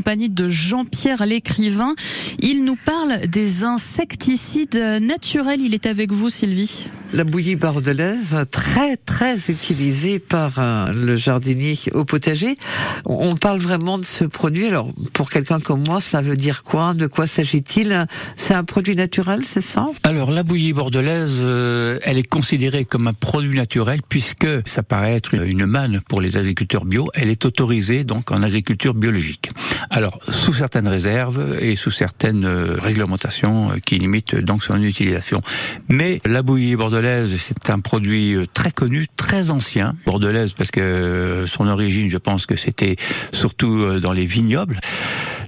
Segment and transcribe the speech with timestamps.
[0.00, 1.94] compagnie de Jean-Pierre l'écrivain.
[2.38, 5.60] Il nous parle des insecticides naturels.
[5.60, 6.86] Il est avec vous, Sylvie.
[7.12, 12.56] La bouillie bordelaise, très très utilisée par euh, le jardinier au potager.
[13.04, 14.68] On parle vraiment de ce produit.
[14.68, 16.94] Alors pour quelqu'un comme moi, ça veut dire quoi?
[16.94, 18.06] De quoi s'agit-il?
[18.36, 19.86] C'est un produit naturel, c'est ça?
[20.04, 25.14] Alors la bouillie bordelaise, euh, elle est considérée comme un produit naturel puisque ça paraît
[25.14, 27.10] être une manne pour les agriculteurs bio.
[27.14, 29.50] Elle est autorisée donc en agriculture biologique.
[29.90, 35.42] Alors sous certaines réserves et sous certaines euh, réglementations qui limitent donc son utilisation.
[35.88, 39.94] Mais la bouillie bordelaise c'est un produit euh, très connu, très ancien.
[40.06, 42.96] Bordelaise parce que euh, son origine, je pense que c'était
[43.32, 44.78] surtout euh, dans les vignobles.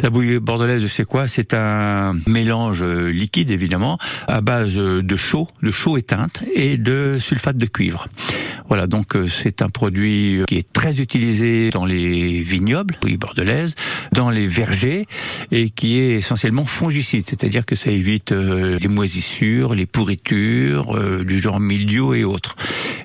[0.03, 1.29] La bouillie bordelaise, c'est quoi?
[1.29, 7.57] C'est un mélange liquide, évidemment, à base de chaux, de chaux éteinte et de sulfate
[7.57, 8.09] de cuivre.
[8.69, 13.75] Voilà, donc c'est un produit qui est très utilisé dans les vignobles, bouillie bordelaise,
[14.13, 15.07] dans les vergers,
[15.51, 21.61] et qui est essentiellement fongicide, c'est-à-dire que ça évite les moisissures, les pourritures, du genre
[21.61, 22.57] milieu et autres.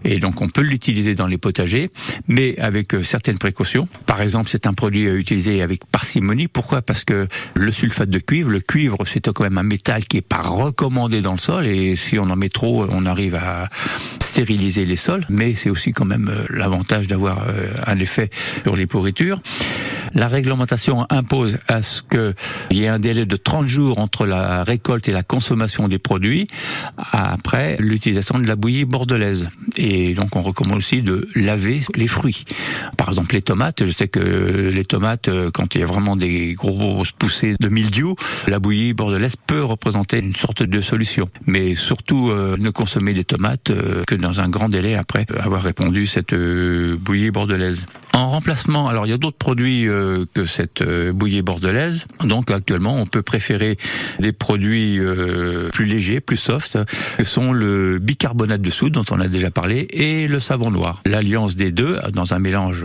[0.03, 1.89] Et donc on peut l'utiliser dans les potagers,
[2.27, 3.87] mais avec euh, certaines précautions.
[4.05, 6.47] Par exemple, c'est un produit à utiliser avec parcimonie.
[6.47, 6.81] Pourquoi?
[6.81, 10.21] Parce que le sulfate de cuivre, le cuivre, c'est quand même un métal qui est
[10.21, 13.69] pas recommandé dans le sol, et si on en met trop, on arrive à
[14.21, 15.25] stériliser les sols.
[15.29, 18.29] Mais c'est aussi quand même euh, l'avantage d'avoir euh, un effet
[18.63, 19.39] sur les pourritures.
[20.13, 24.63] La réglementation impose à ce qu'il y ait un délai de 30 jours entre la
[24.63, 26.47] récolte et la consommation des produits
[26.97, 29.49] après l'utilisation de la bouillie bordelaise.
[29.77, 32.45] Et donc on recommande aussi de laver les fruits.
[32.97, 36.15] Par exemple les tomates, je sais que les tomates, euh, quand il y a vraiment
[36.15, 38.15] des grosses poussées de mildiou,
[38.47, 41.29] la bouillie bordelaise peut représenter une sorte de solution.
[41.45, 45.61] Mais surtout euh, ne consommer des tomates euh, que dans un grand délai après avoir
[45.61, 47.85] répondu cette bouillie bordelaise.
[48.17, 52.07] En remplacement, alors il y a d'autres produits euh, que cette euh, bouillie bordelaise.
[52.23, 53.77] Donc actuellement, on peut préférer
[54.19, 56.79] des produits euh, plus légers, plus soft,
[57.19, 60.99] que sont le bicarbonate de soude dont on a déjà parlé et le savon noir.
[61.05, 62.83] L'alliance des deux dans un mélange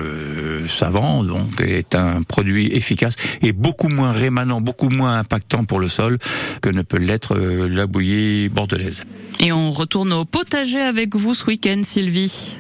[0.69, 5.89] savant donc est un produit efficace et beaucoup moins rémanent, beaucoup moins impactant pour le
[5.89, 6.19] sol
[6.61, 9.05] que ne peut l'être la bouillie bordelaise.
[9.41, 12.59] Et on retourne au potager avec vous ce week-end, Sylvie.